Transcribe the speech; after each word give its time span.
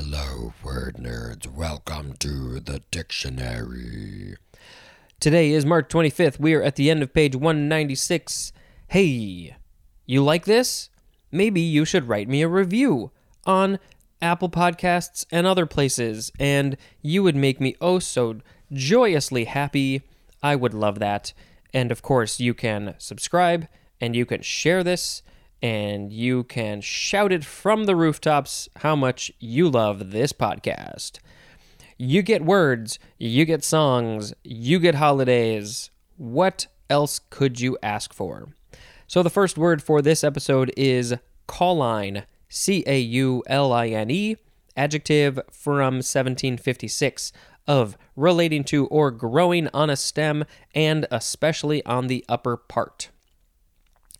Hello, 0.00 0.52
word 0.62 0.94
nerds. 0.94 1.48
Welcome 1.48 2.12
to 2.18 2.60
the 2.60 2.82
dictionary. 2.92 4.36
Today 5.18 5.50
is 5.50 5.66
March 5.66 5.88
25th. 5.88 6.38
We 6.38 6.54
are 6.54 6.62
at 6.62 6.76
the 6.76 6.88
end 6.88 7.02
of 7.02 7.12
page 7.12 7.34
196. 7.34 8.52
Hey, 8.86 9.56
you 10.06 10.22
like 10.22 10.44
this? 10.44 10.88
Maybe 11.32 11.60
you 11.60 11.84
should 11.84 12.06
write 12.06 12.28
me 12.28 12.42
a 12.42 12.48
review 12.48 13.10
on 13.44 13.80
Apple 14.22 14.48
Podcasts 14.48 15.26
and 15.32 15.48
other 15.48 15.66
places, 15.66 16.30
and 16.38 16.76
you 17.02 17.24
would 17.24 17.34
make 17.34 17.60
me 17.60 17.74
oh 17.80 17.98
so 17.98 18.36
joyously 18.72 19.46
happy. 19.46 20.02
I 20.40 20.54
would 20.54 20.74
love 20.74 21.00
that. 21.00 21.32
And 21.74 21.90
of 21.90 22.02
course, 22.02 22.38
you 22.38 22.54
can 22.54 22.94
subscribe 22.98 23.66
and 24.00 24.14
you 24.14 24.24
can 24.24 24.42
share 24.42 24.84
this 24.84 25.24
and 25.62 26.12
you 26.12 26.44
can 26.44 26.80
shout 26.80 27.32
it 27.32 27.44
from 27.44 27.84
the 27.84 27.96
rooftops 27.96 28.68
how 28.76 28.94
much 28.94 29.32
you 29.40 29.68
love 29.68 30.10
this 30.10 30.32
podcast. 30.32 31.18
You 31.96 32.22
get 32.22 32.44
words, 32.44 32.98
you 33.18 33.44
get 33.44 33.64
songs, 33.64 34.32
you 34.44 34.78
get 34.78 34.94
holidays. 34.94 35.90
What 36.16 36.68
else 36.88 37.20
could 37.30 37.60
you 37.60 37.76
ask 37.82 38.12
for? 38.12 38.48
So, 39.06 39.22
the 39.22 39.30
first 39.30 39.58
word 39.58 39.82
for 39.82 40.00
this 40.00 40.22
episode 40.22 40.72
is 40.76 41.14
cauline, 41.48 42.24
C 42.48 42.84
A 42.86 43.00
U 43.00 43.42
L 43.46 43.72
I 43.72 43.88
N 43.88 44.10
E, 44.10 44.36
adjective 44.76 45.40
from 45.50 45.94
1756 45.96 47.32
of 47.66 47.98
relating 48.16 48.64
to 48.64 48.86
or 48.86 49.10
growing 49.10 49.68
on 49.74 49.90
a 49.90 49.96
stem 49.96 50.44
and 50.74 51.06
especially 51.10 51.84
on 51.84 52.06
the 52.06 52.24
upper 52.28 52.56
part. 52.56 53.10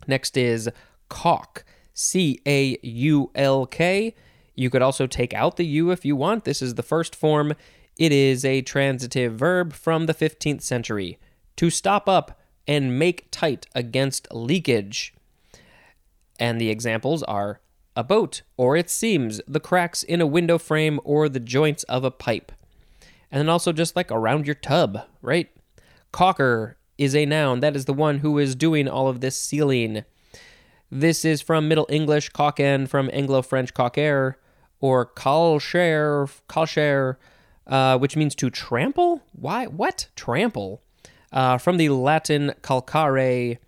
Next 0.07 0.37
is 0.37 0.69
caulk, 1.09 1.65
C 1.95 2.41
A 2.47 2.79
U 2.83 3.31
L 3.35 3.67
K. 3.67 4.15
You 4.55 4.71
could 4.71 4.83
also 4.83 5.07
take 5.07 5.33
out 5.35 5.57
the 5.57 5.67
U 5.67 5.91
if 5.91 6.05
you 6.05 6.17
want. 6.17 6.45
This 6.45 6.63
is 6.63 6.75
the 6.75 6.83
first 6.83 7.15
form. 7.15 7.55
It 7.97 8.13
is 8.13 8.45
a 8.45 8.63
transitive 8.63 9.35
verb 9.35 9.73
from 9.73 10.07
the 10.07 10.15
15th 10.15 10.63
century 10.63 11.19
to 11.57 11.71
stop 11.71 12.09
up 12.09 12.41
and 12.67 12.99
make 12.99 13.29
tight 13.31 13.67
against 13.75 14.29
leakage. 14.33 15.15
And 16.39 16.61
the 16.61 16.71
examples 16.71 17.23
are 17.25 17.61
a 17.97 18.05
boat 18.05 18.43
or 18.57 18.77
its 18.77 18.93
seams, 18.93 19.41
the 19.49 19.59
cracks 19.59 20.05
in 20.05 20.21
a 20.21 20.27
window 20.27 20.59
frame, 20.59 21.01
or 21.03 21.29
the 21.29 21.41
joints 21.41 21.83
of 21.85 22.05
a 22.05 22.13
pipe. 22.13 22.53
And 23.31 23.41
then 23.41 23.49
also 23.49 23.73
just 23.73 23.97
like 23.97 24.13
around 24.13 24.47
your 24.47 24.55
tub, 24.55 25.01
right? 25.21 25.49
Caulker 26.13 26.75
is 26.97 27.17
a 27.17 27.27
noun. 27.27 27.61
That 27.61 27.75
is 27.75 27.87
the 27.87 27.93
one 27.93 28.19
who 28.19 28.39
is 28.39 28.55
doing 28.55 28.89
all 28.89 29.09
of 29.09 29.21
this 29.21 29.37
sealing. 29.37 30.05
This 30.91 31.25
is 31.25 31.43
from 31.43 31.69
Middle 31.69 31.87
English 31.91 32.31
caulken, 32.31 32.87
from 32.87 33.11
Anglo 33.13 33.43
French 33.43 33.75
caulker, 33.75 34.35
or 34.81 35.05
calcher, 35.05 36.29
calcher, 36.49 37.17
uh, 37.67 37.99
which 37.99 38.17
means 38.17 38.35
to 38.37 38.49
trample. 38.49 39.23
Why? 39.33 39.67
What? 39.67 40.09
Trample. 40.17 40.83
Uh, 41.31 41.59
from 41.59 41.77
the 41.77 41.91
Latin 41.91 42.55
calcare. 42.63 43.59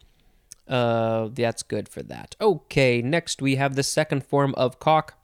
Uh, 0.66 1.28
that's 1.32 1.62
good 1.62 1.88
for 1.88 2.02
that. 2.02 2.36
Okay, 2.40 3.02
next 3.02 3.42
we 3.42 3.56
have 3.56 3.74
the 3.74 3.82
second 3.82 4.24
form 4.24 4.55
of 4.55 4.78
caulk. 4.78 5.14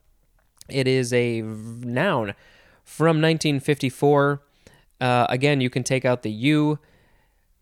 It 0.68 0.86
is 0.86 1.12
a 1.12 1.40
v- 1.40 1.86
noun 1.86 2.34
from 2.84 3.22
1954. 3.22 4.42
Uh, 5.00 5.26
again, 5.30 5.60
you 5.60 5.70
can 5.70 5.82
take 5.82 6.04
out 6.04 6.22
the 6.22 6.30
U. 6.30 6.78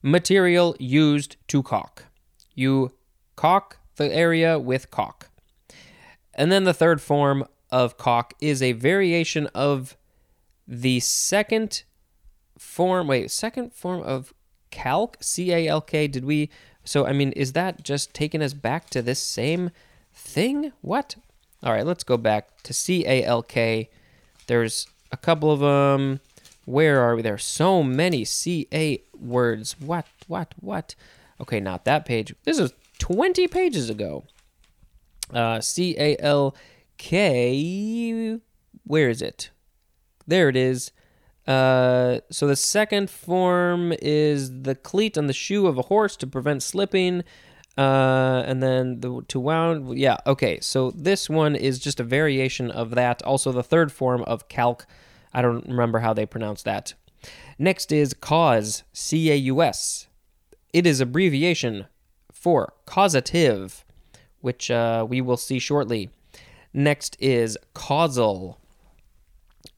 Material 0.02 0.74
used 0.80 1.36
to 1.48 1.62
caulk. 1.62 2.06
You 2.54 2.92
caulk 3.36 3.78
the 3.96 4.12
area 4.12 4.58
with 4.58 4.90
caulk. 4.90 5.28
And 6.34 6.50
then 6.50 6.64
the 6.64 6.74
third 6.74 7.00
form 7.00 7.46
of 7.70 7.96
caulk 7.96 8.34
is 8.40 8.62
a 8.62 8.72
variation 8.72 9.46
of 9.48 9.96
the 10.66 11.00
second 11.00 11.84
form. 12.58 13.06
Wait, 13.06 13.30
second 13.30 13.72
form 13.72 14.02
of 14.02 14.32
calk? 14.70 15.16
C 15.20 15.52
A 15.52 15.68
L 15.68 15.80
K. 15.80 16.08
Did 16.08 16.24
we? 16.24 16.50
So, 16.84 17.06
I 17.06 17.12
mean, 17.12 17.32
is 17.32 17.52
that 17.52 17.82
just 17.82 18.12
taking 18.12 18.42
us 18.42 18.52
back 18.52 18.90
to 18.90 19.00
this 19.00 19.20
same 19.20 19.70
thing? 20.12 20.72
What? 20.80 21.16
All 21.62 21.72
right, 21.72 21.86
let's 21.86 22.04
go 22.04 22.16
back 22.16 22.62
to 22.64 22.72
C 22.72 23.06
A 23.06 23.24
L 23.24 23.42
K. 23.42 23.88
There's 24.46 24.86
a 25.10 25.16
couple 25.16 25.50
of 25.50 25.60
them. 25.60 26.20
Where 26.66 27.00
are 27.00 27.14
we? 27.14 27.22
There 27.22 27.34
are 27.34 27.38
so 27.38 27.82
many 27.82 28.24
C 28.24 28.66
A 28.72 29.02
words. 29.18 29.76
What? 29.80 30.06
What? 30.26 30.54
What? 30.60 30.94
Okay, 31.40 31.60
not 31.60 31.84
that 31.84 32.04
page. 32.04 32.34
This 32.44 32.58
is 32.58 32.72
20 33.04 33.48
pages 33.48 33.90
ago. 33.90 34.24
Uh, 35.30 35.60
C 35.60 35.94
A 35.98 36.16
L 36.20 36.56
K. 36.96 38.40
Where 38.84 39.10
is 39.10 39.20
it? 39.20 39.50
There 40.26 40.48
it 40.48 40.56
is. 40.56 40.90
Uh, 41.46 42.20
so 42.30 42.46
the 42.46 42.56
second 42.56 43.10
form 43.10 43.92
is 44.00 44.62
the 44.62 44.74
cleat 44.74 45.18
on 45.18 45.26
the 45.26 45.34
shoe 45.34 45.66
of 45.66 45.76
a 45.76 45.82
horse 45.82 46.16
to 46.16 46.26
prevent 46.26 46.62
slipping. 46.62 47.24
Uh, 47.76 48.42
and 48.46 48.62
then 48.62 49.00
the 49.00 49.20
to 49.28 49.38
wound. 49.38 49.98
Yeah, 49.98 50.16
okay. 50.26 50.58
So 50.60 50.90
this 50.92 51.28
one 51.28 51.54
is 51.54 51.78
just 51.78 52.00
a 52.00 52.04
variation 52.04 52.70
of 52.70 52.92
that. 52.92 53.22
Also, 53.22 53.52
the 53.52 53.62
third 53.62 53.92
form 53.92 54.22
of 54.22 54.48
calk. 54.48 54.86
I 55.30 55.42
don't 55.42 55.66
remember 55.66 55.98
how 55.98 56.14
they 56.14 56.24
pronounce 56.24 56.62
that. 56.62 56.94
Next 57.58 57.92
is 57.92 58.14
cause. 58.14 58.82
C 58.94 59.30
A 59.30 59.34
U 59.34 59.60
S. 59.60 60.06
It 60.72 60.86
is 60.86 61.02
abbreviation 61.02 61.84
for 62.44 62.74
causative, 62.84 63.86
which 64.42 64.70
uh, 64.70 65.06
we 65.08 65.22
will 65.22 65.38
see 65.38 65.58
shortly. 65.58 66.10
Next 66.74 67.16
is 67.18 67.56
causal. 67.72 68.58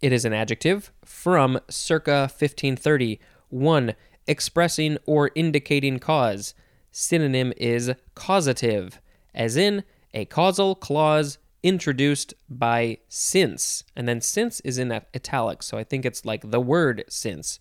It 0.03 0.13
is 0.13 0.25
an 0.25 0.33
adjective 0.33 0.91
from 1.05 1.61
circa 1.71 2.23
1530. 2.23 3.21
1. 3.51 3.95
Expressing 4.27 4.99
or 5.07 5.31
indicating 5.37 6.01
cause. 6.01 6.55
Synonym 6.91 7.53
is 7.57 7.93
causative, 8.17 9.01
as 9.33 9.57
in 9.57 9.85
a 10.13 10.25
causal 10.25 10.75
clause 10.75 11.39
introduced 11.63 12.35
by 12.49 12.99
since. 13.09 13.85
And 13.95 14.09
then 14.09 14.21
since 14.21 14.59
is 14.63 14.77
in 14.77 14.91
italics, 14.91 15.67
so 15.67 15.79
I 15.79 15.85
think 15.85 16.05
it's 16.05 16.25
like 16.25 16.51
the 16.51 16.61
word 16.61 17.05
since. 17.09 17.61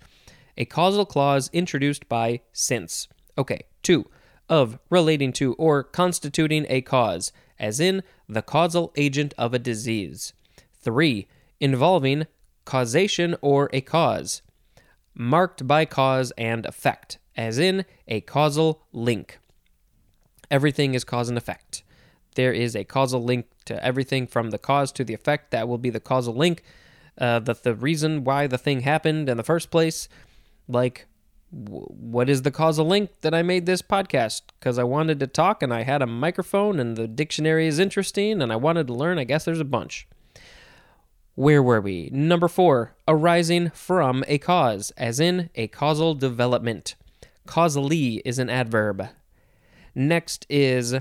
A 0.57 0.65
causal 0.65 1.05
clause 1.05 1.51
introduced 1.53 2.09
by 2.09 2.41
since. 2.51 3.07
Okay. 3.37 3.61
2. 3.83 4.09
Of 4.49 4.77
relating 4.89 5.33
to 5.33 5.53
or 5.53 5.83
constituting 5.83 6.65
a 6.69 6.81
cause, 6.81 7.31
as 7.59 7.79
in 7.79 8.03
the 8.29 8.41
causal 8.41 8.91
agent 8.95 9.33
of 9.37 9.53
a 9.53 9.59
disease. 9.59 10.33
3. 10.81 11.27
Involving 11.59 12.27
causation 12.65 13.35
or 13.41 13.69
a 13.71 13.81
cause, 13.81 14.41
marked 15.13 15.67
by 15.67 15.85
cause 15.85 16.31
and 16.37 16.65
effect, 16.65 17.17
as 17.35 17.57
in 17.57 17.85
a 18.07 18.21
causal 18.21 18.83
link. 18.91 19.39
Everything 20.51 20.93
is 20.93 21.03
cause 21.03 21.29
and 21.29 21.37
effect. 21.37 21.83
There 22.35 22.53
is 22.53 22.75
a 22.75 22.83
causal 22.83 23.23
link 23.23 23.47
to 23.65 23.83
everything 23.83 24.27
from 24.27 24.51
the 24.51 24.57
cause 24.57 24.91
to 24.93 25.03
the 25.03 25.13
effect. 25.13 25.51
That 25.51 25.67
will 25.67 25.77
be 25.77 25.89
the 25.89 25.99
causal 25.99 26.35
link. 26.35 26.63
Uh, 27.17 27.39
the, 27.39 27.53
the 27.53 27.73
reason 27.73 28.23
why 28.23 28.45
the 28.47 28.57
thing 28.57 28.81
happened 28.81 29.29
in 29.29 29.37
the 29.37 29.43
first 29.43 29.71
place. 29.71 30.09
Like, 30.67 31.07
what 31.51 32.29
is 32.29 32.41
the 32.41 32.51
causal 32.51 32.85
link 32.85 33.09
that 33.21 33.33
I 33.33 33.41
made 33.41 33.65
this 33.65 33.81
podcast? 33.81 34.41
Because 34.59 34.77
I 34.77 34.83
wanted 34.83 35.19
to 35.19 35.27
talk 35.27 35.63
and 35.63 35.73
I 35.73 35.83
had 35.83 36.01
a 36.01 36.07
microphone 36.07 36.79
and 36.79 36.97
the 36.97 37.07
dictionary 37.07 37.67
is 37.67 37.79
interesting 37.79 38.41
and 38.41 38.51
I 38.51 38.55
wanted 38.55 38.87
to 38.87 38.93
learn. 38.93 39.19
I 39.19 39.23
guess 39.23 39.45
there's 39.45 39.59
a 39.59 39.65
bunch. 39.65 40.07
Where 41.35 41.61
were 41.61 41.81
we? 41.81 42.09
Number 42.11 42.47
four, 42.47 42.95
arising 43.07 43.69
from 43.71 44.23
a 44.27 44.37
cause, 44.37 44.91
as 44.91 45.19
in 45.19 45.49
a 45.55 45.67
causal 45.67 46.13
development. 46.13 46.95
Causally 47.45 48.21
is 48.25 48.39
an 48.39 48.49
adverb. 48.49 49.09
Next 49.93 50.45
is 50.49 50.95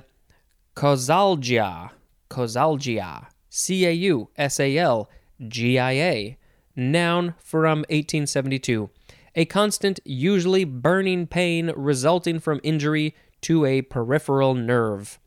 causalgia. 0.74 1.90
Causalgia. 2.28 3.28
C 3.48 3.86
A 3.86 3.92
U 3.92 4.28
S 4.36 4.58
A 4.58 4.76
L 4.76 5.08
G 5.46 5.78
I 5.78 5.92
A. 5.92 6.38
Noun 6.74 7.34
from 7.38 7.78
1872. 7.88 8.90
A 9.36 9.44
constant, 9.44 10.00
usually 10.04 10.64
burning 10.64 11.26
pain 11.26 11.72
resulting 11.76 12.38
from 12.38 12.60
injury 12.62 13.14
to 13.42 13.64
a 13.64 13.82
peripheral 13.82 14.54
nerve. 14.54 15.18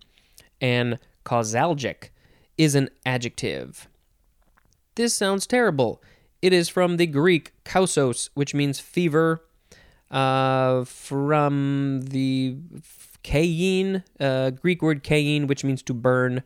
And 0.61 0.99
causalgic 1.25 2.09
is 2.57 2.73
an 2.73 2.89
adjective. 3.05 3.87
This 4.95 5.13
sounds 5.13 5.45
terrible. 5.45 6.01
It 6.41 6.53
is 6.53 6.69
from 6.69 6.97
the 6.97 7.05
Greek 7.05 7.53
kausos, 7.65 8.29
which 8.33 8.53
means 8.53 8.79
fever, 8.79 9.43
uh, 10.09 10.85
from 10.85 12.01
the 12.01 12.55
kain, 13.23 14.03
uh, 14.19 14.51
Greek 14.51 14.81
word 14.81 15.03
kain, 15.03 15.47
which 15.47 15.63
means 15.63 15.83
to 15.83 15.93
burn, 15.93 16.43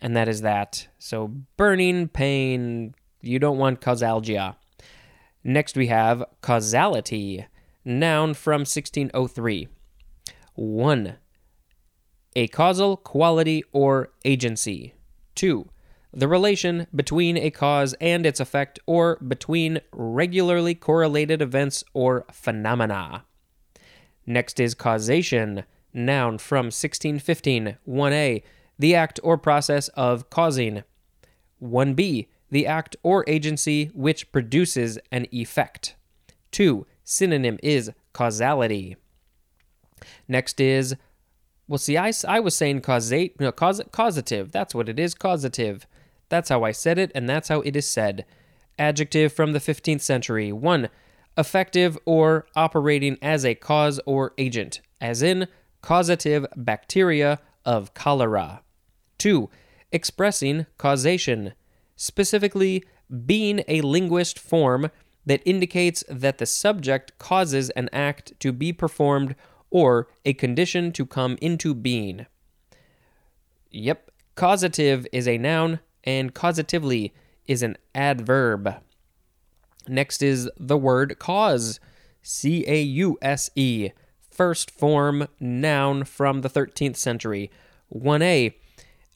and 0.00 0.16
that 0.16 0.28
is 0.28 0.42
that. 0.42 0.86
So 0.98 1.28
burning 1.56 2.08
pain. 2.08 2.94
You 3.20 3.38
don't 3.38 3.58
want 3.58 3.80
causalgia. 3.80 4.56
Next 5.44 5.76
we 5.76 5.88
have 5.88 6.24
causality, 6.40 7.46
noun 7.84 8.34
from 8.34 8.60
1603. 8.60 9.68
1. 10.54 11.16
A 12.36 12.48
causal 12.48 12.96
quality 12.96 13.62
or 13.72 14.10
agency. 14.24 14.94
2 15.34 15.68
the 16.14 16.28
relation 16.28 16.86
between 16.94 17.36
a 17.36 17.50
cause 17.50 17.94
and 18.00 18.24
its 18.24 18.38
effect, 18.38 18.78
or 18.86 19.16
between 19.16 19.80
regularly 19.92 20.74
correlated 20.74 21.42
events 21.42 21.82
or 21.92 22.24
phenomena. 22.30 23.24
Next 24.24 24.60
is 24.60 24.74
causation, 24.74 25.64
noun 25.92 26.38
from 26.38 26.66
1615, 26.66 27.76
1a, 27.86 28.42
the 28.78 28.94
act 28.94 29.20
or 29.22 29.36
process 29.36 29.88
of 29.88 30.30
causing. 30.30 30.84
1b, 31.60 32.28
the 32.50 32.66
act 32.66 32.96
or 33.02 33.24
agency 33.26 33.90
which 33.94 34.30
produces 34.32 34.98
an 35.10 35.26
effect. 35.32 35.96
2. 36.52 36.86
Synonym 37.02 37.58
is 37.62 37.90
causality. 38.12 38.96
Next 40.28 40.60
is, 40.60 40.96
well, 41.68 41.78
see, 41.78 41.96
I, 41.96 42.12
I 42.28 42.40
was 42.40 42.56
saying 42.56 42.82
causate, 42.82 43.40
no, 43.40 43.52
causative. 43.52 44.52
That's 44.52 44.74
what 44.74 44.88
it 44.88 44.98
is, 44.98 45.14
causative. 45.14 45.86
That's 46.28 46.48
how 46.48 46.62
I 46.62 46.72
said 46.72 46.98
it, 46.98 47.10
and 47.14 47.28
that's 47.28 47.48
how 47.48 47.60
it 47.62 47.76
is 47.76 47.88
said. 47.88 48.24
Adjective 48.78 49.32
from 49.32 49.52
the 49.52 49.58
15th 49.58 50.00
century. 50.00 50.52
1. 50.52 50.88
Effective 51.36 51.98
or 52.04 52.46
operating 52.54 53.18
as 53.20 53.44
a 53.44 53.54
cause 53.54 54.00
or 54.06 54.32
agent, 54.38 54.80
as 55.00 55.22
in 55.22 55.48
causative 55.80 56.46
bacteria 56.56 57.40
of 57.64 57.94
cholera. 57.94 58.62
2. 59.18 59.48
Expressing 59.92 60.66
causation, 60.78 61.54
specifically 62.04 62.84
being 63.26 63.64
a 63.66 63.80
linguist 63.80 64.38
form 64.38 64.90
that 65.26 65.42
indicates 65.46 66.04
that 66.08 66.38
the 66.38 66.46
subject 66.46 67.18
causes 67.18 67.70
an 67.70 67.88
act 67.92 68.38
to 68.40 68.52
be 68.52 68.72
performed 68.72 69.34
or 69.70 70.06
a 70.24 70.34
condition 70.34 70.92
to 70.92 71.06
come 71.06 71.38
into 71.40 71.74
being. 71.74 72.26
Yep, 73.70 74.10
causative 74.34 75.06
is 75.12 75.26
a 75.26 75.38
noun 75.38 75.80
and 76.04 76.34
causatively 76.34 77.12
is 77.46 77.62
an 77.62 77.76
adverb. 77.94 78.74
Next 79.88 80.22
is 80.22 80.50
the 80.58 80.76
word 80.76 81.18
cause, 81.18 81.80
C 82.22 82.64
A 82.66 82.82
U 82.82 83.18
S 83.22 83.50
E, 83.56 83.90
first 84.30 84.70
form 84.70 85.26
noun 85.40 86.04
from 86.04 86.42
the 86.42 86.50
13th 86.50 86.96
century. 86.96 87.50
1a, 87.92 88.54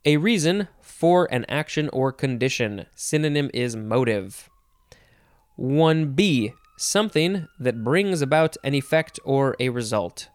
a 0.05 0.17
reason 0.17 0.69
for 0.99 1.33
an 1.33 1.47
action 1.49 1.89
or 1.93 2.11
condition. 2.11 2.85
Synonym 2.97 3.49
is 3.55 3.77
motive. 3.77 4.51
1b, 5.57 6.53
something 6.77 7.47
that 7.61 7.85
brings 7.85 8.21
about 8.21 8.57
an 8.65 8.75
effect 8.75 9.21
or 9.25 9.55
a 9.61 9.69
result. 9.69 10.29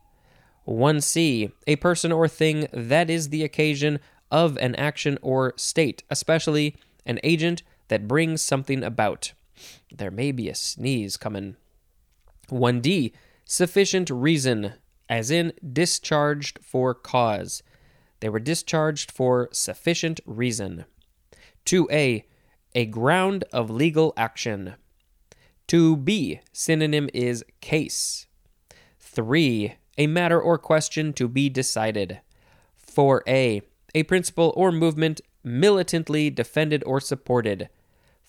1c, 0.65 1.51
a 1.67 1.75
person 1.75 2.13
or 2.13 2.29
thing 2.29 2.69
that 2.71 3.09
is 3.09 3.27
the 3.27 3.43
occasion 3.43 3.99
of 4.31 4.55
an 4.59 4.73
action 4.75 5.19
or 5.21 5.53
state, 5.57 6.03
especially 6.09 6.77
an 7.05 7.19
agent 7.25 7.61
that 7.89 8.07
brings 8.07 8.41
something 8.41 8.85
about. 8.85 9.33
There 9.93 10.11
may 10.11 10.31
be 10.31 10.47
a 10.47 10.55
sneeze 10.55 11.17
coming. 11.17 11.57
1d, 12.49 13.11
sufficient 13.43 14.09
reason, 14.09 14.75
as 15.09 15.29
in 15.29 15.51
discharged 15.73 16.59
for 16.63 16.93
cause. 16.93 17.63
They 18.23 18.29
were 18.29 18.39
discharged 18.39 19.11
for 19.11 19.49
sufficient 19.51 20.21
reason. 20.25 20.85
2a, 21.65 22.23
a 22.73 22.85
ground 22.85 23.43
of 23.51 23.69
legal 23.69 24.13
action. 24.15 24.75
2b, 25.67 26.39
synonym 26.53 27.09
is 27.13 27.43
case. 27.59 28.27
3, 29.01 29.75
a 29.97 30.07
matter 30.07 30.39
or 30.41 30.57
question 30.57 31.11
to 31.11 31.27
be 31.27 31.49
decided. 31.49 32.21
4a, 32.81 33.61
a 33.93 34.03
principle 34.03 34.53
or 34.55 34.71
movement 34.71 35.19
militantly 35.43 36.29
defended 36.29 36.81
or 36.85 37.01
supported. 37.01 37.67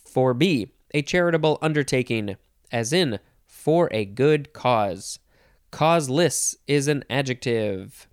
4b, 0.05 0.71
a 0.93 1.03
charitable 1.03 1.57
undertaking, 1.63 2.35
as 2.73 2.93
in, 2.93 3.21
for 3.47 3.89
a 3.93 4.05
good 4.05 4.53
cause. 4.53 5.21
Causeless 5.71 6.57
is 6.67 6.89
an 6.89 7.05
adjective. 7.09 8.09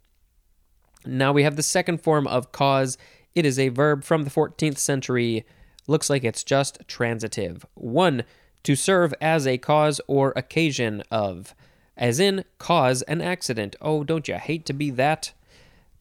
Now 1.05 1.31
we 1.33 1.43
have 1.43 1.55
the 1.55 1.63
second 1.63 2.01
form 2.01 2.27
of 2.27 2.51
cause. 2.51 2.97
It 3.33 3.45
is 3.45 3.57
a 3.57 3.69
verb 3.69 4.03
from 4.03 4.23
the 4.23 4.29
14th 4.29 4.77
century. 4.77 5.45
Looks 5.87 6.09
like 6.09 6.23
it's 6.23 6.43
just 6.43 6.79
transitive. 6.87 7.65
1. 7.73 8.23
To 8.63 8.75
serve 8.75 9.13
as 9.19 9.47
a 9.47 9.57
cause 9.57 9.99
or 10.07 10.33
occasion 10.35 11.01
of. 11.09 11.55
As 11.97 12.19
in, 12.19 12.45
cause 12.57 13.01
an 13.03 13.21
accident. 13.21 13.75
Oh, 13.81 14.03
don't 14.03 14.27
you 14.27 14.35
hate 14.35 14.65
to 14.67 14.73
be 14.73 14.91
that? 14.91 15.33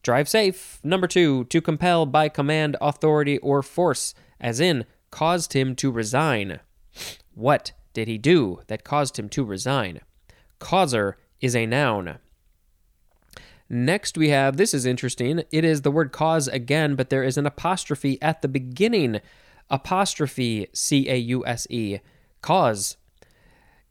Drive 0.03 0.29
safe. 0.29 0.79
Number 0.83 1.07
2. 1.07 1.45
To 1.45 1.61
compel 1.61 2.05
by 2.05 2.29
command, 2.29 2.77
authority, 2.81 3.37
or 3.39 3.61
force. 3.61 4.13
As 4.39 4.59
in, 4.59 4.85
caused 5.09 5.53
him 5.53 5.75
to 5.75 5.91
resign. 5.91 6.59
What 7.33 7.71
did 7.93 8.07
he 8.07 8.17
do 8.17 8.61
that 8.67 8.83
caused 8.83 9.17
him 9.17 9.29
to 9.29 9.43
resign? 9.43 10.01
Causer 10.59 11.17
is 11.39 11.55
a 11.55 11.65
noun. 11.65 12.19
Next, 13.73 14.17
we 14.17 14.27
have 14.27 14.57
this 14.57 14.73
is 14.73 14.85
interesting. 14.85 15.43
It 15.49 15.63
is 15.63 15.83
the 15.83 15.91
word 15.91 16.11
cause 16.11 16.49
again, 16.49 16.95
but 16.95 17.09
there 17.09 17.23
is 17.23 17.37
an 17.37 17.45
apostrophe 17.45 18.21
at 18.21 18.41
the 18.41 18.49
beginning. 18.49 19.21
Apostrophe 19.69 20.67
C 20.73 21.07
A 21.07 21.15
U 21.15 21.45
S 21.45 21.67
E. 21.69 21.99
Cause. 22.41 22.97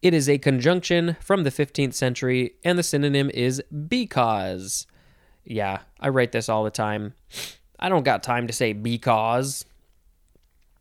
It 0.02 0.12
is 0.12 0.28
a 0.28 0.36
conjunction 0.36 1.16
from 1.22 1.44
the 1.44 1.50
15th 1.50 1.94
century, 1.94 2.56
and 2.62 2.78
the 2.78 2.82
synonym 2.82 3.30
is 3.32 3.62
because. 3.88 4.86
Yeah, 5.44 5.80
I 5.98 6.10
write 6.10 6.32
this 6.32 6.50
all 6.50 6.62
the 6.62 6.70
time. 6.70 7.14
I 7.78 7.88
don't 7.88 8.04
got 8.04 8.22
time 8.22 8.46
to 8.48 8.52
say 8.52 8.74
because. 8.74 9.64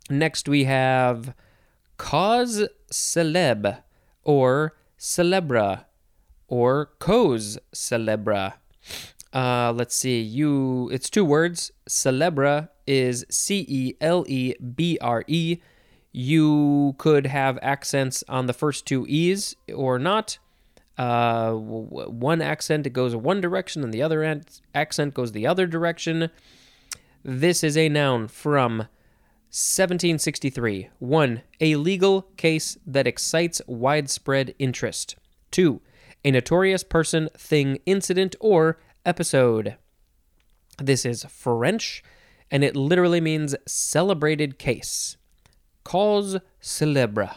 Next, 0.10 0.50
we 0.50 0.66
have 0.66 1.34
cause 1.96 2.68
celeb 2.92 3.82
or 4.26 4.76
celebra 5.00 5.86
or 6.50 6.88
cause 7.00 7.58
celebra. 7.74 8.56
Uh, 9.34 9.74
let's 9.76 9.96
see. 9.96 10.22
You. 10.22 10.90
It's 10.92 11.10
two 11.10 11.26
words. 11.26 11.72
Celebra 11.88 12.70
is 12.88 13.26
C 13.30 13.66
E 13.68 13.94
L 14.02 14.26
E 14.28 14.56
B 14.56 14.98
R 15.02 15.24
E. 15.28 15.58
You 16.12 16.96
could 16.98 17.28
have 17.28 17.60
accents 17.62 18.24
on 18.28 18.48
the 18.48 18.54
first 18.54 18.88
two 18.88 19.06
e's 19.08 19.56
or 19.74 20.00
not. 20.00 20.40
Uh, 20.98 21.54
one 21.54 22.42
accent 22.42 22.88
it 22.88 22.90
goes 22.90 23.16
one 23.16 23.40
direction, 23.40 23.84
and 23.84 23.94
the 23.94 24.02
other 24.02 24.42
accent 24.74 25.14
goes 25.14 25.32
the 25.32 25.46
other 25.48 25.68
direction. 25.68 26.30
This 27.24 27.64
is 27.64 27.78
a 27.78 27.90
noun 27.90 28.28
from 28.28 28.80
1763. 29.52 30.90
1. 31.00 31.42
A 31.62 31.76
legal 31.76 32.24
case 32.38 32.78
that 32.86 33.08
excites 33.08 33.62
widespread 33.68 34.56
interest. 34.60 35.16
2 35.52 35.82
a 36.24 36.32
notorious 36.32 36.84
person, 36.84 37.30
thing, 37.38 37.80
incident, 37.86 38.36
or 38.40 38.80
episode. 39.06 39.78
This 40.78 41.06
is 41.06 41.24
French, 41.26 42.04
and 42.52 42.64
it 42.64 42.76
literally 42.76 43.22
means 43.22 43.56
celebrated 43.66 44.60
case. 44.60 45.18
Cause 45.84 46.38
célèbre. 46.62 47.36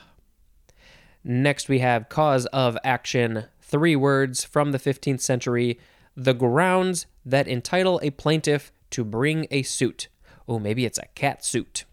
Next, 1.24 1.68
we 1.68 1.78
have 1.78 2.08
cause 2.08 2.46
of 2.46 2.76
action, 2.82 3.44
three 3.60 3.94
words 3.94 4.44
from 4.44 4.72
the 4.72 4.78
15th 4.78 5.20
century, 5.20 5.78
the 6.16 6.34
grounds 6.34 7.06
that 7.24 7.48
entitle 7.48 8.00
a 8.02 8.10
plaintiff 8.10 8.72
to 8.90 9.04
bring 9.04 9.46
a 9.50 9.62
suit. 9.62 10.08
Oh, 10.48 10.58
maybe 10.58 10.84
it's 10.84 10.98
a 10.98 11.06
cat 11.14 11.44
suit. 11.44 11.84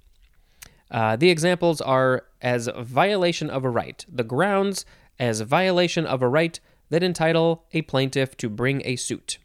Uh, 0.92 1.16
the 1.16 1.30
examples 1.30 1.82
are 1.82 2.26
as 2.42 2.68
violation 2.80 3.50
of 3.50 3.64
a 3.64 3.70
right, 3.70 4.04
the 4.12 4.24
grounds 4.24 4.86
as 5.20 5.42
violation 5.42 6.06
of 6.06 6.22
a 6.22 6.28
right 6.28 6.60
that 6.90 7.04
entitle 7.04 7.66
a 7.74 7.82
plaintiff 7.84 8.36
to 8.38 8.50
bring 8.50 8.82
a 8.86 8.96
suit. 8.96 9.38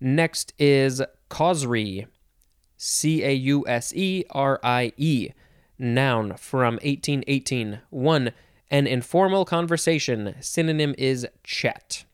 Next 0.00 0.52
is 0.58 1.02
causerie, 1.28 2.06
C 2.76 3.22
A 3.22 3.32
U 3.32 3.64
S 3.66 3.94
E 3.94 4.24
R 4.30 4.58
I 4.62 4.92
E, 4.96 5.30
noun 5.78 6.36
from 6.36 6.74
1818. 6.74 7.80
1. 7.90 8.32
An 8.70 8.86
informal 8.86 9.44
conversation, 9.44 10.34
synonym 10.40 10.94
is 10.96 11.26
chat. 11.44 12.04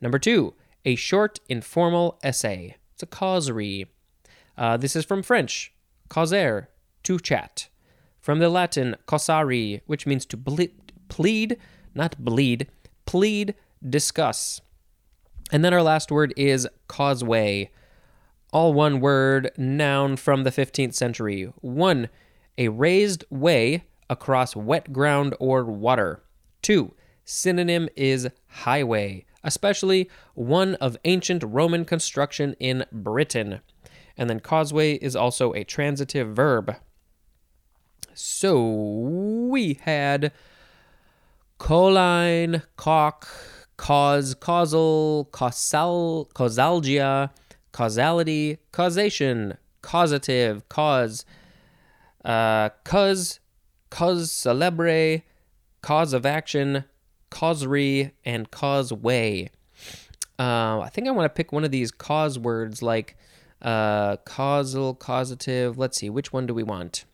Number 0.00 0.18
2. 0.18 0.54
A 0.84 0.94
short 0.94 1.40
informal 1.48 2.18
essay. 2.22 2.76
It's 2.94 3.02
a 3.02 3.06
causerie. 3.06 3.86
Uh, 4.56 4.76
this 4.76 4.94
is 4.94 5.04
from 5.04 5.22
French, 5.22 5.72
causer, 6.08 6.68
to 7.02 7.18
chat. 7.18 7.68
From 8.20 8.38
the 8.38 8.48
Latin, 8.48 8.96
causari, 9.06 9.80
which 9.86 10.06
means 10.06 10.26
to 10.26 10.36
ble- 10.36 10.68
plead, 11.08 11.56
not 11.94 12.24
bleed, 12.24 12.68
plead, 13.04 13.54
discuss. 13.86 14.60
And 15.52 15.64
then 15.64 15.72
our 15.72 15.82
last 15.82 16.10
word 16.10 16.34
is 16.36 16.68
causeway. 16.88 17.70
All 18.52 18.72
one 18.72 19.00
word, 19.00 19.50
noun 19.56 20.16
from 20.16 20.44
the 20.44 20.50
15th 20.50 20.94
century. 20.94 21.52
One, 21.60 22.08
a 22.58 22.68
raised 22.68 23.24
way 23.30 23.84
across 24.08 24.56
wet 24.56 24.92
ground 24.92 25.34
or 25.38 25.64
water. 25.64 26.22
Two, 26.62 26.94
synonym 27.24 27.88
is 27.96 28.28
highway, 28.48 29.24
especially 29.44 30.10
one 30.34 30.74
of 30.76 30.96
ancient 31.04 31.42
Roman 31.44 31.84
construction 31.84 32.54
in 32.58 32.86
Britain. 32.90 33.60
And 34.16 34.30
then 34.30 34.40
causeway 34.40 34.94
is 34.94 35.14
also 35.14 35.52
a 35.52 35.64
transitive 35.64 36.34
verb. 36.34 36.76
So 38.14 38.64
we 39.50 39.74
had 39.82 40.32
cauline, 41.58 42.62
caulk, 42.76 43.28
cause, 43.76 44.34
causal, 44.34 45.28
causal, 45.32 46.30
causalgia, 46.34 47.30
causality, 47.72 48.58
causation, 48.72 49.56
causative, 49.82 50.68
cause, 50.68 51.24
uh, 52.24 52.70
cause, 52.84 53.40
cause 53.90 54.32
celebre, 54.32 55.22
cause 55.82 56.12
of 56.12 56.26
action, 56.26 56.84
causerie, 57.30 58.12
and 58.24 58.50
causeway. 58.50 59.50
Uh, 60.38 60.80
I 60.80 60.90
think 60.92 61.06
I 61.06 61.12
want 61.12 61.24
to 61.24 61.36
pick 61.36 61.52
one 61.52 61.64
of 61.64 61.70
these 61.70 61.90
cause 61.90 62.38
words 62.38 62.82
like 62.82 63.16
uh, 63.62 64.16
causal, 64.18 64.94
causative. 64.94 65.78
Let's 65.78 65.98
see, 65.98 66.10
which 66.10 66.32
one 66.32 66.46
do 66.46 66.54
we 66.54 66.62
want? 66.62 67.04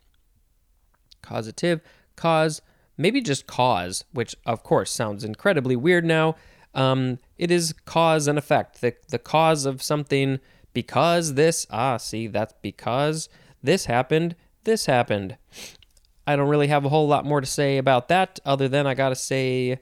Causative, 1.23 1.81
cause, 2.17 2.63
maybe 2.97 3.21
just 3.21 3.47
cause, 3.47 4.05
which 4.13 4.35
of 4.47 4.63
course 4.63 4.91
sounds 4.91 5.25
incredibly 5.25 5.77
weird 5.77 6.05
now. 6.05 6.37
Um, 6.75 7.19
it 7.37 7.51
is 7.51 7.75
cause 7.85 8.27
and 8.27 8.39
effect, 8.39 8.81
the, 8.81 8.95
the 9.09 9.19
cause 9.19 9.67
of 9.67 9.83
something 9.83 10.41
because 10.73 11.35
this, 11.35 11.67
ah, 11.71 11.99
see, 11.99 12.27
that's 12.27 12.55
because 12.63 13.29
this 13.63 13.87
happened, 13.87 14.37
this 14.65 14.87
happened. 14.87 15.37
I 16.27 16.37
don't 16.37 16.49
really 16.49 16.69
have 16.69 16.85
a 16.85 16.89
whole 16.89 17.07
lot 17.07 17.27
more 17.27 17.41
to 17.41 17.47
say 17.47 17.79
about 17.79 18.09
that 18.09 18.39
other 18.45 18.69
than 18.69 18.87
I 18.87 18.95
gotta 18.95 19.17
say 19.17 19.81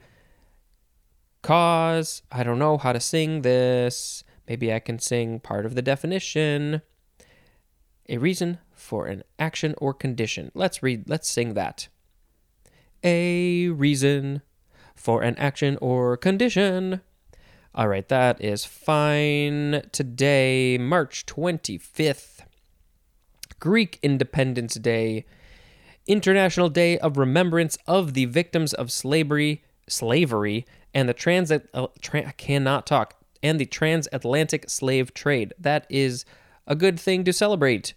cause. 1.42 2.22
I 2.32 2.42
don't 2.42 2.58
know 2.58 2.78
how 2.78 2.92
to 2.92 3.00
sing 3.00 3.42
this. 3.42 4.24
Maybe 4.48 4.72
I 4.72 4.80
can 4.80 4.98
sing 4.98 5.38
part 5.40 5.66
of 5.66 5.74
the 5.74 5.82
definition. 5.82 6.82
A 8.08 8.18
reason 8.18 8.58
for 8.72 9.06
an 9.06 9.22
action 9.38 9.74
or 9.78 9.94
condition. 9.94 10.50
Let's 10.54 10.82
read, 10.82 11.08
let's 11.08 11.28
sing 11.28 11.54
that. 11.54 11.88
A 13.04 13.68
reason 13.68 14.42
for 15.00 15.22
an 15.22 15.36
action 15.36 15.78
or 15.80 16.16
condition. 16.16 17.00
All 17.74 17.88
right, 17.88 18.08
that 18.08 18.42
is 18.42 18.64
fine. 18.64 19.82
Today, 19.92 20.76
March 20.78 21.24
25th, 21.26 22.40
Greek 23.58 23.98
Independence 24.02 24.74
Day, 24.74 25.24
International 26.06 26.68
Day 26.68 26.98
of 26.98 27.16
Remembrance 27.16 27.78
of 27.86 28.14
the 28.14 28.26
Victims 28.26 28.74
of 28.74 28.90
Slavery, 28.90 29.62
slavery, 29.88 30.66
and 30.92 31.08
the 31.08 31.14
trans 31.14 31.50
uh, 31.52 31.86
cannot 32.36 32.86
talk, 32.86 33.14
and 33.42 33.58
the 33.58 33.66
transatlantic 33.66 34.68
slave 34.68 35.14
trade. 35.14 35.54
That 35.58 35.86
is 35.88 36.24
a 36.66 36.74
good 36.74 36.98
thing 36.98 37.24
to 37.24 37.32
celebrate. 37.32 37.94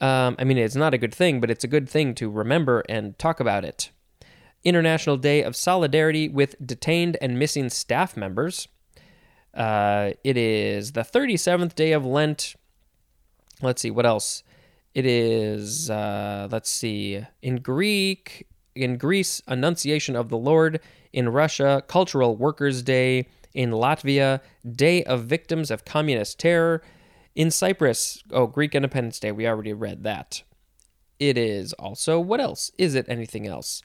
Um, 0.00 0.36
I 0.38 0.44
mean, 0.44 0.58
it's 0.58 0.76
not 0.76 0.94
a 0.94 0.98
good 0.98 1.14
thing, 1.14 1.40
but 1.40 1.50
it's 1.50 1.64
a 1.64 1.68
good 1.68 1.88
thing 1.88 2.14
to 2.16 2.30
remember 2.30 2.84
and 2.88 3.18
talk 3.18 3.40
about 3.40 3.64
it. 3.64 3.90
International 4.64 5.16
Day 5.16 5.42
of 5.42 5.56
Solidarity 5.56 6.28
with 6.28 6.54
Detained 6.64 7.16
and 7.20 7.38
Missing 7.38 7.70
Staff 7.70 8.16
Members. 8.16 8.68
Uh, 9.54 10.12
it 10.24 10.36
is 10.36 10.92
the 10.92 11.02
37th 11.02 11.74
day 11.74 11.92
of 11.92 12.06
Lent. 12.06 12.54
Let's 13.60 13.82
see, 13.82 13.90
what 13.90 14.06
else? 14.06 14.42
It 14.94 15.06
is, 15.06 15.90
uh, 15.90 16.48
let's 16.50 16.70
see, 16.70 17.24
in 17.40 17.56
Greek, 17.56 18.46
in 18.74 18.96
Greece, 18.96 19.42
Annunciation 19.46 20.16
of 20.16 20.28
the 20.28 20.38
Lord. 20.38 20.80
In 21.12 21.28
Russia, 21.28 21.82
Cultural 21.88 22.36
Workers' 22.36 22.82
Day. 22.82 23.28
In 23.54 23.70
Latvia, 23.70 24.40
Day 24.70 25.04
of 25.04 25.24
Victims 25.24 25.70
of 25.70 25.84
Communist 25.84 26.38
Terror. 26.38 26.82
In 27.34 27.50
Cyprus, 27.50 28.22
oh, 28.30 28.46
Greek 28.46 28.74
Independence 28.74 29.20
Day, 29.20 29.32
we 29.32 29.46
already 29.46 29.72
read 29.72 30.04
that. 30.04 30.42
It 31.18 31.36
is 31.36 31.72
also, 31.74 32.18
what 32.18 32.40
else? 32.40 32.72
Is 32.78 32.94
it 32.94 33.06
anything 33.08 33.46
else? 33.46 33.82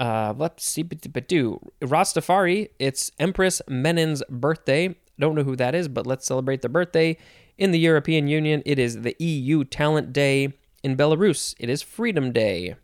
Uh, 0.00 0.32
let's 0.38 0.64
see, 0.64 0.82
but 0.82 1.28
do 1.28 1.60
Rastafari. 1.82 2.70
It's 2.78 3.12
Empress 3.18 3.60
Menen's 3.68 4.22
birthday. 4.30 4.96
Don't 5.18 5.34
know 5.34 5.42
who 5.42 5.56
that 5.56 5.74
is, 5.74 5.88
but 5.88 6.06
let's 6.06 6.26
celebrate 6.26 6.62
the 6.62 6.70
birthday. 6.70 7.18
In 7.58 7.70
the 7.70 7.78
European 7.78 8.26
Union, 8.26 8.62
it 8.64 8.78
is 8.78 9.02
the 9.02 9.14
EU 9.18 9.62
Talent 9.62 10.14
Day. 10.14 10.54
In 10.82 10.96
Belarus, 10.96 11.54
it 11.60 11.68
is 11.68 11.82
Freedom 11.82 12.32
Day. 12.32 12.76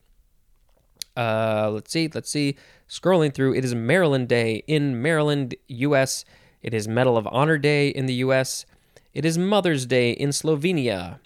Uh, 1.16 1.70
let's 1.72 1.90
see, 1.90 2.10
let's 2.12 2.28
see. 2.28 2.56
Scrolling 2.86 3.32
through, 3.32 3.54
it 3.54 3.64
is 3.64 3.74
Maryland 3.74 4.28
Day 4.28 4.62
in 4.66 5.00
Maryland, 5.00 5.54
U.S. 5.68 6.26
It 6.62 6.74
is 6.74 6.86
Medal 6.86 7.16
of 7.16 7.26
Honor 7.28 7.56
Day 7.56 7.88
in 7.88 8.04
the 8.04 8.14
U.S. 8.14 8.66
It 9.14 9.24
is 9.24 9.38
Mother's 9.38 9.86
Day 9.86 10.10
in 10.10 10.28
Slovenia. 10.28 11.20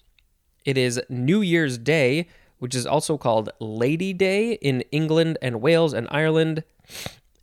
It 0.64 0.78
is 0.78 1.00
New 1.09 1.40
Year's 1.40 1.78
Day 1.78 2.28
which 2.61 2.75
is 2.75 2.87
also 2.87 3.19
called 3.19 3.50
Lady 3.59 4.12
Day 4.12 4.52
in 4.52 4.83
England 4.93 5.38
and 5.43 5.61
Wales 5.61 5.93
and 5.93 6.07
Ireland. 6.11 6.62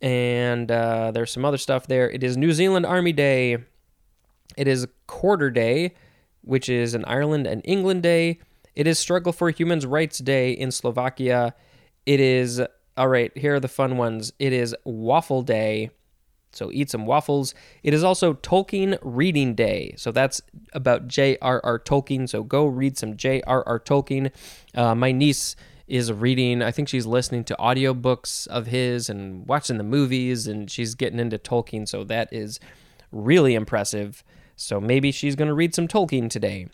And 0.00 0.70
uh, 0.70 1.10
there's 1.10 1.32
some 1.32 1.44
other 1.44 1.58
stuff 1.58 1.86
there. 1.86 2.08
It 2.08 2.22
is 2.22 2.36
New 2.36 2.52
Zealand 2.52 2.86
Army 2.86 3.12
Day. 3.12 3.58
It 4.56 4.68
is 4.68 4.86
Quarter 5.06 5.50
Day, 5.50 5.94
which 6.42 6.68
is 6.68 6.94
in 6.94 7.04
Ireland 7.04 7.46
and 7.46 7.62
England 7.64 8.02
Day. 8.02 8.38
It 8.76 8.86
is 8.86 8.98
Struggle 8.98 9.32
for 9.32 9.50
Human 9.50 9.80
Rights 9.80 10.18
Day 10.18 10.52
in 10.52 10.70
Slovakia. 10.70 11.54
It 12.06 12.20
is, 12.20 12.62
all 12.96 13.08
right, 13.08 13.36
here 13.36 13.56
are 13.56 13.60
the 13.60 13.68
fun 13.68 13.96
ones. 13.96 14.32
It 14.38 14.52
is 14.52 14.74
Waffle 14.84 15.42
Day 15.42 15.90
so 16.52 16.70
eat 16.72 16.90
some 16.90 17.06
waffles. 17.06 17.54
It 17.82 17.94
is 17.94 18.02
also 18.02 18.34
Tolkien 18.34 18.98
Reading 19.02 19.54
Day. 19.54 19.94
So 19.96 20.12
that's 20.12 20.40
about 20.72 21.08
J.R.R. 21.08 21.78
Tolkien. 21.80 22.28
So 22.28 22.42
go 22.42 22.66
read 22.66 22.96
some 22.98 23.16
J.R.R. 23.16 23.80
Tolkien. 23.80 24.32
Uh, 24.74 24.94
my 24.94 25.12
niece 25.12 25.56
is 25.88 26.12
reading, 26.12 26.62
I 26.62 26.70
think 26.70 26.88
she's 26.88 27.06
listening 27.06 27.44
to 27.44 27.56
audiobooks 27.58 28.46
of 28.48 28.66
his 28.66 29.08
and 29.08 29.48
watching 29.48 29.78
the 29.78 29.84
movies, 29.84 30.46
and 30.46 30.70
she's 30.70 30.94
getting 30.94 31.18
into 31.18 31.38
Tolkien. 31.38 31.88
So 31.88 32.04
that 32.04 32.28
is 32.30 32.60
really 33.10 33.54
impressive. 33.54 34.22
So 34.54 34.80
maybe 34.80 35.10
she's 35.10 35.34
going 35.34 35.48
to 35.48 35.54
read 35.54 35.74
some 35.74 35.88
Tolkien 35.88 36.28
today. 36.28 36.68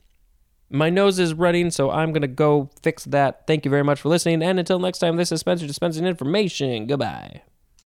My 0.68 0.90
nose 0.90 1.18
is 1.18 1.34
running, 1.34 1.70
so 1.70 1.90
I'm 1.90 2.10
going 2.10 2.22
to 2.22 2.28
go 2.28 2.70
fix 2.82 3.04
that. 3.04 3.46
Thank 3.46 3.64
you 3.64 3.70
very 3.70 3.84
much 3.84 4.00
for 4.00 4.08
listening. 4.08 4.42
And 4.42 4.58
until 4.58 4.78
next 4.78 4.98
time, 4.98 5.16
this 5.16 5.30
is 5.30 5.40
Spencer 5.40 5.66
dispensing 5.66 6.06
information. 6.06 6.86
Goodbye. 6.86 7.42